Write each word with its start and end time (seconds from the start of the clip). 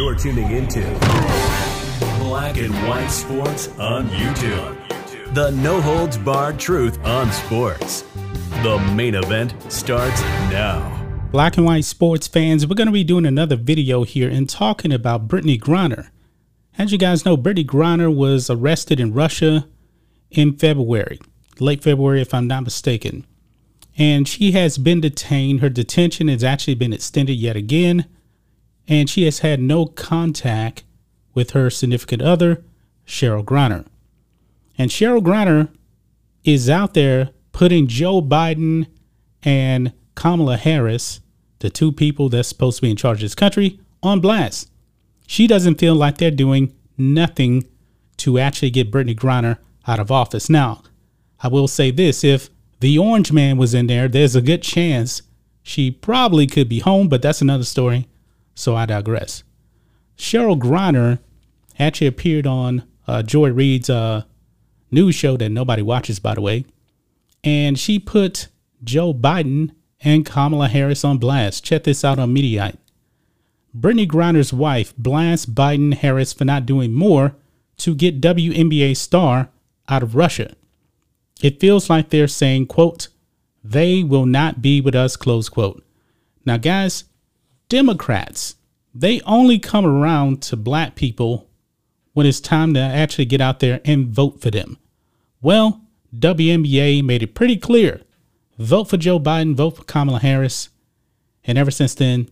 You're 0.00 0.14
tuning 0.14 0.50
into 0.52 0.80
Black 2.20 2.56
and 2.56 2.72
White 2.88 3.10
Sports 3.10 3.68
on 3.78 4.08
YouTube. 4.08 5.34
The 5.34 5.50
no 5.50 5.78
holds 5.78 6.16
barred 6.16 6.58
truth 6.58 6.98
on 7.04 7.30
sports. 7.30 8.06
The 8.62 8.78
main 8.96 9.14
event 9.14 9.54
starts 9.70 10.22
now. 10.48 11.28
Black 11.30 11.58
and 11.58 11.66
White 11.66 11.84
Sports 11.84 12.26
fans, 12.28 12.66
we're 12.66 12.76
going 12.76 12.86
to 12.86 12.92
be 12.92 13.04
doing 13.04 13.26
another 13.26 13.56
video 13.56 14.04
here 14.04 14.30
and 14.30 14.48
talking 14.48 14.90
about 14.90 15.28
Brittney 15.28 15.60
Griner. 15.60 16.08
As 16.78 16.92
you 16.92 16.96
guys 16.96 17.26
know, 17.26 17.36
Brittney 17.36 17.66
Griner 17.66 18.10
was 18.10 18.48
arrested 18.48 19.00
in 19.00 19.12
Russia 19.12 19.68
in 20.30 20.56
February, 20.56 21.20
late 21.58 21.84
February, 21.84 22.22
if 22.22 22.32
I'm 22.32 22.46
not 22.46 22.64
mistaken. 22.64 23.26
And 23.98 24.26
she 24.26 24.52
has 24.52 24.78
been 24.78 25.02
detained. 25.02 25.60
Her 25.60 25.68
detention 25.68 26.28
has 26.28 26.42
actually 26.42 26.76
been 26.76 26.94
extended 26.94 27.34
yet 27.34 27.54
again. 27.54 28.06
And 28.90 29.08
she 29.08 29.24
has 29.24 29.38
had 29.38 29.60
no 29.60 29.86
contact 29.86 30.82
with 31.32 31.52
her 31.52 31.70
significant 31.70 32.20
other, 32.20 32.64
Cherelle 33.06 33.44
Griner. 33.44 33.86
And 34.76 34.90
Cherelle 34.90 35.22
Griner 35.22 35.68
is 36.44 36.68
out 36.68 36.94
there 36.94 37.30
putting 37.52 37.86
Joe 37.86 38.20
Biden 38.20 38.86
and 39.42 39.92
Kamala 40.14 40.56
Harris, 40.56 41.20
the 41.60 41.70
two 41.70 41.92
people 41.92 42.28
that's 42.28 42.48
supposed 42.48 42.76
to 42.78 42.82
be 42.82 42.90
in 42.90 42.96
charge 42.96 43.18
of 43.18 43.22
this 43.22 43.34
country, 43.34 43.80
on 44.02 44.20
blast. 44.20 44.70
She 45.26 45.46
doesn't 45.46 45.78
feel 45.78 45.94
like 45.94 46.18
they're 46.18 46.30
doing 46.30 46.74
nothing 46.98 47.64
to 48.18 48.38
actually 48.38 48.70
get 48.70 48.90
Brittney 48.90 49.16
Griner 49.16 49.58
out 49.86 50.00
of 50.00 50.10
office. 50.10 50.50
Now, 50.50 50.82
I 51.40 51.48
will 51.48 51.68
say 51.68 51.90
this 51.90 52.24
if 52.24 52.50
the 52.80 52.98
orange 52.98 53.32
man 53.32 53.56
was 53.56 53.72
in 53.72 53.86
there, 53.86 54.08
there's 54.08 54.36
a 54.36 54.42
good 54.42 54.62
chance 54.62 55.22
she 55.62 55.90
probably 55.90 56.46
could 56.46 56.68
be 56.68 56.80
home, 56.80 57.08
but 57.08 57.22
that's 57.22 57.40
another 57.40 57.64
story. 57.64 58.08
So 58.54 58.76
I 58.76 58.86
digress. 58.86 59.42
Cherelle 60.16 60.58
Griner 60.58 61.18
actually 61.78 62.06
appeared 62.06 62.46
on 62.46 62.84
uh, 63.06 63.22
Joy 63.22 63.50
Reid's 63.50 63.88
uh, 63.88 64.24
news 64.90 65.14
show 65.14 65.36
that 65.36 65.48
nobody 65.48 65.82
watches, 65.82 66.18
by 66.18 66.34
the 66.34 66.40
way. 66.40 66.64
And 67.42 67.78
she 67.78 67.98
put 67.98 68.48
Joe 68.84 69.14
Biden 69.14 69.70
and 70.00 70.26
Kamala 70.26 70.68
Harris 70.68 71.04
on 71.04 71.18
blast. 71.18 71.64
Check 71.64 71.84
this 71.84 72.04
out 72.04 72.18
on 72.18 72.34
Mediaite. 72.34 72.76
Brittney 73.76 74.06
Griner's 74.06 74.52
wife 74.52 74.94
blasts 74.96 75.46
Biden 75.46 75.94
Harris 75.94 76.32
for 76.32 76.44
not 76.44 76.66
doing 76.66 76.92
more 76.92 77.36
to 77.78 77.94
get 77.94 78.20
WNBA 78.20 78.96
star 78.96 79.48
out 79.88 80.02
of 80.02 80.14
Russia. 80.14 80.54
It 81.42 81.60
feels 81.60 81.88
like 81.88 82.10
they're 82.10 82.28
saying, 82.28 82.66
quote, 82.66 83.08
they 83.62 84.02
will 84.02 84.26
not 84.26 84.60
be 84.60 84.80
with 84.80 84.94
us, 84.94 85.16
close 85.16 85.48
quote. 85.48 85.84
Now, 86.44 86.56
guys, 86.56 87.04
Democrats, 87.70 88.56
they 88.94 89.22
only 89.22 89.58
come 89.58 89.86
around 89.86 90.42
to 90.42 90.56
black 90.56 90.96
people 90.96 91.48
when 92.12 92.26
it's 92.26 92.40
time 92.40 92.74
to 92.74 92.80
actually 92.80 93.24
get 93.24 93.40
out 93.40 93.60
there 93.60 93.80
and 93.84 94.08
vote 94.08 94.42
for 94.42 94.50
them. 94.50 94.76
Well, 95.40 95.80
WNBA 96.14 97.02
made 97.04 97.22
it 97.22 97.34
pretty 97.34 97.56
clear 97.56 98.02
vote 98.58 98.90
for 98.90 98.98
Joe 98.98 99.18
Biden, 99.18 99.54
vote 99.54 99.76
for 99.76 99.84
Kamala 99.84 100.18
Harris. 100.18 100.68
And 101.44 101.56
ever 101.56 101.70
since 101.70 101.94
then, 101.94 102.28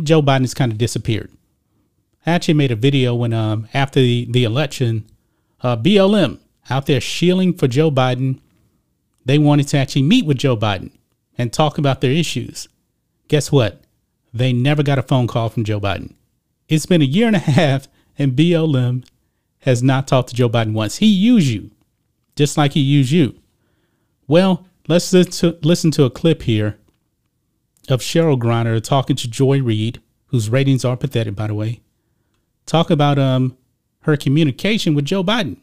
Joe 0.00 0.22
Biden 0.22 0.42
has 0.42 0.54
kind 0.54 0.70
of 0.70 0.78
disappeared. 0.78 1.32
I 2.24 2.30
actually 2.30 2.54
made 2.54 2.70
a 2.70 2.76
video 2.76 3.14
when 3.16 3.32
um, 3.32 3.68
after 3.74 3.98
the, 3.98 4.28
the 4.30 4.44
election, 4.44 5.10
uh, 5.62 5.76
BLM 5.76 6.38
out 6.70 6.86
there 6.86 7.00
shielding 7.00 7.54
for 7.54 7.66
Joe 7.66 7.90
Biden. 7.90 8.38
They 9.24 9.38
wanted 9.38 9.66
to 9.68 9.78
actually 9.78 10.02
meet 10.02 10.26
with 10.26 10.38
Joe 10.38 10.56
Biden 10.56 10.92
and 11.36 11.52
talk 11.52 11.78
about 11.78 12.02
their 12.02 12.12
issues. 12.12 12.68
Guess 13.26 13.50
what? 13.50 13.82
They 14.32 14.52
never 14.52 14.82
got 14.82 14.98
a 14.98 15.02
phone 15.02 15.26
call 15.26 15.48
from 15.48 15.64
Joe 15.64 15.80
Biden. 15.80 16.14
It's 16.68 16.86
been 16.86 17.02
a 17.02 17.06
year 17.06 17.26
and 17.26 17.36
a 17.36 17.40
half, 17.40 17.88
and 18.18 18.36
BLM 18.36 19.04
has 19.60 19.82
not 19.82 20.06
talked 20.06 20.28
to 20.30 20.34
Joe 20.34 20.48
Biden 20.48 20.72
once. 20.72 20.96
He 20.98 21.06
used 21.06 21.48
you, 21.48 21.70
just 22.36 22.56
like 22.56 22.72
he 22.72 22.80
used 22.80 23.10
you. 23.10 23.38
Well, 24.26 24.66
Let's 24.88 25.12
listen 25.12 25.90
to, 25.90 26.04
a 26.04 26.10
clip 26.10 26.42
here 26.42 26.78
of 27.90 28.00
Cherelle 28.00 28.38
Griner 28.38 28.82
talking 28.82 29.16
to 29.16 29.28
Joy 29.28 29.60
Reid, 29.60 30.00
whose 30.28 30.48
ratings 30.48 30.82
are 30.82 30.96
pathetic, 30.96 31.36
by 31.36 31.48
the 31.48 31.54
way. 31.54 31.80
Talk 32.64 32.90
about 32.90 33.18
um 33.18 33.56
her 34.02 34.16
communication 34.16 34.94
with 34.94 35.04
Joe 35.04 35.22
Biden. 35.22 35.58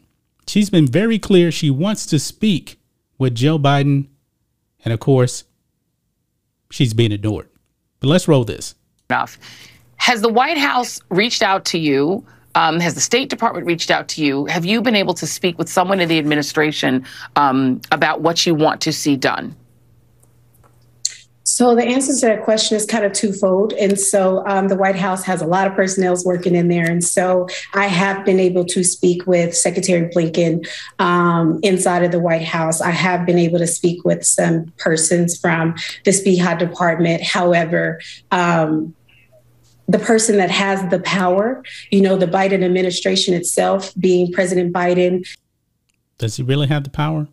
She's 0.46 0.70
been 0.70 0.86
very 0.86 1.18
clear 1.18 1.50
she 1.50 1.70
wants 1.70 2.06
to 2.06 2.20
speak 2.20 2.78
with 3.18 3.34
Joe 3.34 3.58
Biden, 3.58 4.06
and 4.84 4.94
of 4.94 5.00
course, 5.00 5.42
she's 6.70 6.94
being 6.94 7.10
ignored. 7.10 7.48
But 8.00 8.08
let's 8.08 8.28
roll 8.28 8.44
this. 8.44 8.74
Enough. 9.10 9.38
Has 9.96 10.20
the 10.20 10.28
White 10.28 10.58
House 10.58 11.00
reached 11.08 11.42
out 11.42 11.64
to 11.66 11.78
you 11.78 12.24
um, 12.56 12.80
has 12.80 12.94
the 12.94 13.02
State 13.02 13.28
Department 13.28 13.66
reached 13.66 13.90
out 13.90 14.08
to 14.08 14.24
you? 14.24 14.46
Have 14.46 14.64
you 14.64 14.80
been 14.80 14.96
able 14.96 15.12
to 15.14 15.26
speak 15.26 15.58
with 15.58 15.68
someone 15.68 16.00
in 16.00 16.08
the 16.08 16.18
administration 16.18 17.04
um, 17.36 17.82
about 17.92 18.22
what 18.22 18.46
you 18.46 18.54
want 18.54 18.80
to 18.80 18.92
see 18.92 19.14
done? 19.14 19.54
So 21.46 21.76
the 21.76 21.84
answer 21.84 22.12
to 22.12 22.26
that 22.26 22.42
question 22.42 22.76
is 22.76 22.84
kind 22.84 23.04
of 23.04 23.12
twofold. 23.12 23.72
And 23.74 23.98
so 23.98 24.44
um, 24.46 24.66
the 24.66 24.74
White 24.74 24.96
House 24.96 25.22
has 25.24 25.40
a 25.40 25.46
lot 25.46 25.68
of 25.68 25.74
personnel 25.74 26.16
working 26.24 26.56
in 26.56 26.66
there. 26.66 26.90
And 26.90 27.04
so 27.04 27.46
I 27.72 27.86
have 27.86 28.24
been 28.24 28.40
able 28.40 28.64
to 28.64 28.82
speak 28.82 29.28
with 29.28 29.56
Secretary 29.56 30.08
Blinken 30.08 30.68
um, 30.98 31.60
inside 31.62 32.02
of 32.02 32.10
the 32.10 32.18
White 32.18 32.42
House. 32.42 32.80
I 32.80 32.90
have 32.90 33.24
been 33.24 33.38
able 33.38 33.58
to 33.58 33.66
speak 33.68 34.04
with 34.04 34.26
some 34.26 34.72
persons 34.78 35.38
from 35.38 35.76
the 36.04 36.10
SPEHA 36.10 36.58
department. 36.58 37.22
However, 37.22 38.00
um, 38.32 38.92
the 39.86 40.00
person 40.00 40.38
that 40.38 40.50
has 40.50 40.90
the 40.90 40.98
power, 40.98 41.62
you 41.92 42.00
know, 42.00 42.16
the 42.16 42.26
Biden 42.26 42.64
administration 42.64 43.34
itself 43.34 43.94
being 43.94 44.32
President 44.32 44.72
Biden. 44.72 45.24
Does 46.18 46.34
he 46.34 46.42
really 46.42 46.66
have 46.66 46.82
the 46.82 46.90
power? 46.90 47.28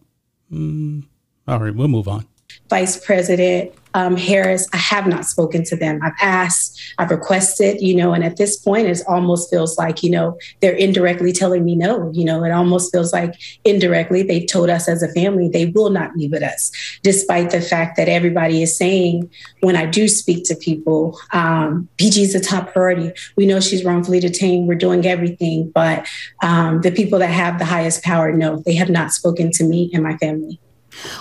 Mm, 0.51 1.07
all 1.47 1.59
right, 1.59 1.73
we'll 1.73 1.87
move 1.87 2.07
on. 2.07 2.27
Vice 2.69 3.03
President 3.03 3.73
um, 3.93 4.17
Harris, 4.17 4.67
I 4.73 4.77
have 4.77 5.07
not 5.07 5.25
spoken 5.25 5.63
to 5.65 5.75
them. 5.75 5.99
I've 6.03 6.13
asked, 6.21 6.79
I've 6.97 7.11
requested, 7.11 7.81
you 7.81 7.95
know, 7.95 8.13
and 8.13 8.23
at 8.23 8.37
this 8.37 8.57
point, 8.57 8.87
it 8.87 9.01
almost 9.07 9.49
feels 9.49 9.77
like, 9.77 10.03
you 10.03 10.09
know, 10.09 10.37
they're 10.61 10.73
indirectly 10.75 11.31
telling 11.31 11.63
me 11.63 11.75
no. 11.75 12.11
You 12.13 12.25
know, 12.25 12.43
it 12.43 12.51
almost 12.51 12.91
feels 12.91 13.13
like 13.13 13.35
indirectly 13.63 14.23
they've 14.23 14.47
told 14.47 14.69
us 14.69 14.87
as 14.87 15.03
a 15.03 15.09
family 15.09 15.49
they 15.49 15.67
will 15.67 15.89
not 15.89 16.13
be 16.15 16.27
with 16.27 16.43
us, 16.43 16.71
despite 17.03 17.51
the 17.51 17.61
fact 17.61 17.97
that 17.97 18.09
everybody 18.09 18.61
is 18.61 18.77
saying 18.77 19.29
when 19.61 19.75
I 19.75 19.85
do 19.85 20.07
speak 20.07 20.45
to 20.45 20.55
people, 20.55 21.19
um, 21.31 21.87
is 21.99 22.35
a 22.35 22.39
top 22.39 22.73
priority. 22.73 23.11
We 23.35 23.45
know 23.45 23.59
she's 23.59 23.83
wrongfully 23.83 24.19
detained. 24.19 24.67
We're 24.67 24.75
doing 24.75 25.05
everything. 25.05 25.71
But 25.73 26.07
um, 26.41 26.81
the 26.81 26.91
people 26.91 27.19
that 27.19 27.27
have 27.27 27.59
the 27.59 27.65
highest 27.65 28.03
power, 28.03 28.31
no, 28.31 28.57
they 28.65 28.75
have 28.75 28.89
not 28.89 29.11
spoken 29.11 29.51
to 29.53 29.63
me 29.63 29.89
and 29.93 30.03
my 30.03 30.17
family. 30.17 30.59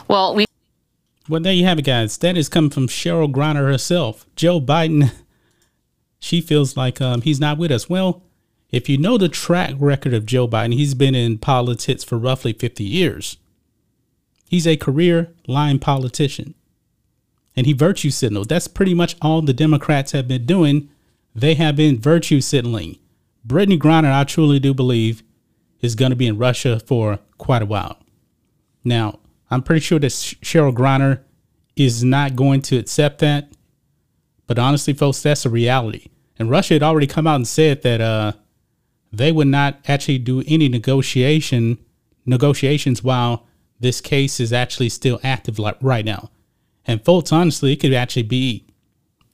Well, 0.09 0.35
we 0.35 0.45
well, 1.29 1.41
there 1.41 1.53
you 1.53 1.65
have 1.65 1.79
it, 1.79 1.85
guys. 1.85 2.19
That 2.19 2.37
is 2.37 2.49
coming 2.49 2.71
from 2.71 2.89
Cherelle 2.89 3.33
Griner 3.33 3.69
herself. 3.69 4.27
Joe 4.37 4.61
Biden, 4.61 5.13
she 6.19 6.41
feels 6.41 6.77
like 6.77 7.01
um, 7.01 7.23
he's 7.23 7.41
not 7.41 7.59
with 7.59 7.71
us. 7.71 7.89
Well, 7.89 8.23
if 8.71 8.89
you 8.89 8.97
know 8.97 9.19
the 9.19 9.29
track 9.29 9.75
record 9.79 10.15
of 10.15 10.27
Joe 10.27 10.49
Biden, 10.49 10.75
he's 10.75 10.95
been 10.95 11.15
in 11.15 11.39
politics 11.39 12.03
for 12.03 12.17
roughly 12.19 12.53
50 12.53 12.83
years. 12.83 13.37
He's 14.49 14.67
a 14.67 14.77
career 14.77 15.33
line 15.47 15.79
politician. 15.79 16.55
And 17.55 17.67
he 17.67 17.75
virtue 17.75 18.11
signaled. 18.11 18.49
That's 18.49 18.69
pretty 18.69 18.95
much 18.95 19.17
all 19.21 19.43
the 19.43 19.53
Democrats 19.53 20.13
have 20.13 20.27
been 20.27 20.47
doing. 20.47 20.89
They 21.35 21.55
have 21.55 21.77
been 21.77 22.01
virtue 22.01 22.41
signaling. 22.41 22.99
Brittney 23.47 23.79
Griner, 23.79 24.13
I 24.13 24.25
truly 24.25 24.59
do 24.59 24.73
believe, 24.73 25.23
is 25.83 25.95
going 25.95 26.11
to 26.11 26.17
be 26.17 26.27
in 26.27 26.39
Russia 26.39 26.81
for 26.81 27.19
quite 27.37 27.61
a 27.61 27.67
while. 27.67 27.99
Now, 28.85 29.21
I'm 29.53 29.63
pretty 29.63 29.81
sure 29.81 29.99
that 29.99 30.09
Cherelle 30.09 30.75
Griner 30.75 31.21
is 31.77 32.03
not 32.03 32.37
going 32.37 32.63
to 32.63 32.79
accept 32.79 33.19
that. 33.19 33.53
But 34.47 34.59
honestly, 34.59 34.95
folks, 34.95 35.23
that's 35.23 35.45
a 35.45 35.51
reality. 35.51 36.07
And 36.39 36.49
Russia 36.49 36.75
had 36.75 36.83
already 36.83 37.07
come 37.07 37.27
out 37.27 37.37
and 37.37 37.47
said 37.47 37.83
that 37.83 38.01
uh, 38.01 38.33
they 39.13 39.31
would 39.31 39.49
not 39.49 39.79
actually 39.87 40.19
do 40.19 40.43
any 40.47 40.69
negotiation 40.69 41.79
negotiations 42.25 43.03
while 43.03 43.47
this 43.79 44.01
case 44.01 44.41
is 44.41 44.53
actually 44.53 44.89
still 44.89 45.21
active 45.23 45.59
like 45.59 45.77
right 45.83 46.05
now. 46.05 46.31
And 46.87 47.05
folks, 47.05 47.31
honestly, 47.31 47.73
it 47.73 47.81
could 47.81 47.93
actually 47.93 48.23
be 48.23 48.65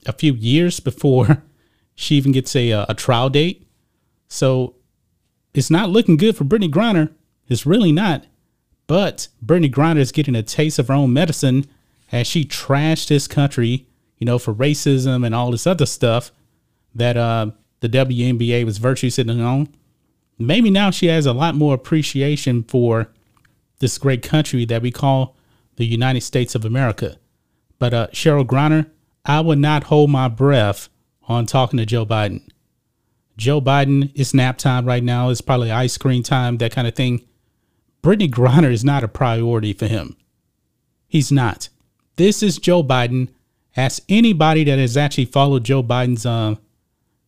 a 0.04 0.12
few 0.12 0.32
years 0.32 0.80
before 0.80 1.44
she 1.94 2.16
even 2.16 2.32
gets 2.32 2.56
a, 2.56 2.72
uh, 2.72 2.86
a 2.88 2.94
trial 2.94 3.30
date. 3.30 3.68
So 4.26 4.74
it's 5.54 5.70
not 5.70 5.90
looking 5.90 6.16
good 6.16 6.36
for 6.36 6.44
Brittney 6.44 6.70
Griner. 6.70 7.12
It's 7.46 7.66
really 7.66 7.92
not. 7.92 8.24
But 8.88 9.28
Brittney 9.44 9.70
Griner 9.70 9.98
is 9.98 10.10
getting 10.10 10.34
a 10.34 10.42
taste 10.42 10.80
of 10.80 10.88
her 10.88 10.94
own 10.94 11.12
medicine 11.12 11.66
as 12.10 12.26
she 12.26 12.44
trashed 12.44 13.08
this 13.08 13.28
country, 13.28 13.86
you 14.16 14.24
know, 14.24 14.38
for 14.38 14.52
racism 14.52 15.24
and 15.24 15.34
all 15.34 15.52
this 15.52 15.66
other 15.66 15.86
stuff 15.86 16.32
that 16.94 17.16
uh, 17.16 17.52
the 17.80 17.88
WNBA 17.88 18.64
was 18.64 18.78
virtue 18.78 19.10
sitting 19.10 19.40
on. 19.40 19.68
Maybe 20.38 20.70
now 20.70 20.90
she 20.90 21.06
has 21.06 21.26
a 21.26 21.32
lot 21.32 21.54
more 21.54 21.74
appreciation 21.74 22.64
for 22.64 23.12
this 23.78 23.98
great 23.98 24.22
country 24.22 24.64
that 24.64 24.82
we 24.82 24.90
call 24.90 25.36
the 25.76 25.84
United 25.84 26.22
States 26.22 26.54
of 26.54 26.64
America. 26.64 27.18
But 27.78 27.92
uh, 27.94 28.06
Cherelle 28.08 28.46
Griner, 28.46 28.90
I 29.24 29.40
would 29.40 29.58
not 29.58 29.84
hold 29.84 30.10
my 30.10 30.28
breath 30.28 30.88
on 31.24 31.44
talking 31.44 31.76
to 31.76 31.84
Joe 31.84 32.06
Biden. 32.06 32.48
Joe 33.36 33.60
Biden 33.60 34.10
is 34.14 34.32
nap 34.32 34.56
time 34.56 34.86
right 34.86 35.04
now. 35.04 35.28
It's 35.28 35.42
probably 35.42 35.70
ice 35.70 35.98
cream 35.98 36.22
time, 36.22 36.56
that 36.56 36.72
kind 36.72 36.88
of 36.88 36.94
thing. 36.94 37.22
Brittney 38.02 38.30
Griner 38.30 38.70
is 38.70 38.84
not 38.84 39.04
a 39.04 39.08
priority 39.08 39.72
for 39.72 39.86
him. 39.86 40.16
He's 41.06 41.32
not. 41.32 41.68
This 42.16 42.42
is 42.42 42.58
Joe 42.58 42.82
Biden. 42.82 43.28
Ask 43.76 44.02
anybody 44.08 44.64
that 44.64 44.78
has 44.78 44.96
actually 44.96 45.24
followed 45.26 45.64
Joe 45.64 45.82
Biden's 45.82 46.26
uh, 46.26 46.56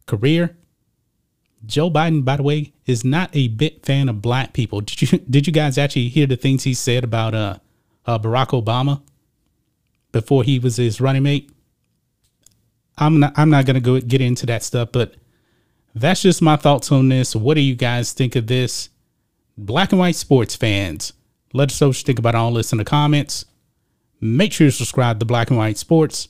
career. 0.06 0.56
Joe 1.66 1.90
Biden, 1.90 2.24
by 2.24 2.36
the 2.36 2.42
way, 2.42 2.72
is 2.86 3.04
not 3.04 3.30
a 3.32 3.48
bit 3.48 3.84
fan 3.84 4.08
of 4.08 4.22
black 4.22 4.52
people. 4.52 4.80
Did 4.80 5.02
you 5.02 5.18
did 5.18 5.46
you 5.46 5.52
guys 5.52 5.78
actually 5.78 6.08
hear 6.08 6.26
the 6.26 6.36
things 6.36 6.64
he 6.64 6.74
said 6.74 7.04
about 7.04 7.34
uh, 7.34 7.56
uh 8.06 8.18
Barack 8.18 8.48
Obama 8.48 9.02
before 10.12 10.42
he 10.42 10.58
was 10.58 10.76
his 10.76 11.00
running 11.00 11.22
mate? 11.22 11.50
I'm 12.96 13.20
not 13.20 13.32
I'm 13.36 13.50
not 13.50 13.66
gonna 13.66 13.80
go 13.80 14.00
get 14.00 14.20
into 14.20 14.46
that 14.46 14.62
stuff, 14.62 14.90
but 14.92 15.14
that's 15.94 16.22
just 16.22 16.40
my 16.40 16.56
thoughts 16.56 16.90
on 16.90 17.08
this. 17.08 17.36
What 17.36 17.54
do 17.54 17.60
you 17.60 17.74
guys 17.74 18.12
think 18.12 18.36
of 18.36 18.46
this? 18.46 18.88
Black 19.62 19.92
and 19.92 19.98
white 19.98 20.16
sports 20.16 20.56
fans, 20.56 21.12
let 21.52 21.70
us 21.70 21.78
know 21.78 21.88
what 21.88 21.98
you 21.98 22.04
think 22.04 22.18
about 22.18 22.34
all 22.34 22.50
this 22.54 22.72
in 22.72 22.78
the 22.78 22.84
comments. 22.84 23.44
Make 24.18 24.54
sure 24.54 24.64
you 24.64 24.70
subscribe 24.70 25.20
to 25.20 25.26
Black 25.26 25.50
and 25.50 25.58
White 25.58 25.76
Sports, 25.76 26.28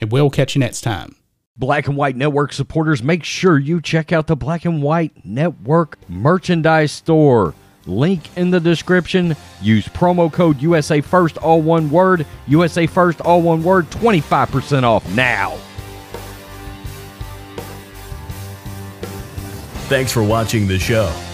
and 0.00 0.10
we'll 0.10 0.28
catch 0.28 0.56
you 0.56 0.58
next 0.58 0.80
time. 0.80 1.14
Black 1.56 1.86
and 1.86 1.96
White 1.96 2.16
Network 2.16 2.52
supporters, 2.52 3.00
make 3.00 3.22
sure 3.22 3.60
you 3.60 3.80
check 3.80 4.10
out 4.10 4.26
the 4.26 4.34
Black 4.34 4.64
and 4.64 4.82
White 4.82 5.24
Network 5.24 5.98
merchandise 6.08 6.90
store. 6.90 7.54
Link 7.86 8.36
in 8.36 8.50
the 8.50 8.58
description. 8.58 9.36
Use 9.62 9.86
promo 9.86 10.32
code 10.32 10.60
USA 10.60 11.00
First, 11.00 11.38
all 11.38 11.62
one 11.62 11.90
word. 11.90 12.26
USA 12.48 12.88
First, 12.88 13.20
all 13.20 13.40
one 13.40 13.62
word. 13.62 13.88
25% 13.90 14.82
off 14.82 15.08
now. 15.14 15.56
Thanks 19.88 20.10
for 20.10 20.24
watching 20.24 20.66
the 20.66 20.78
show. 20.80 21.14